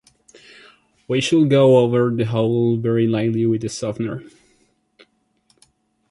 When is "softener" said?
3.69-4.23